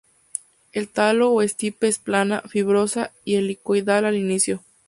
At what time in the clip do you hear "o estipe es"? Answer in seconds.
1.29-1.99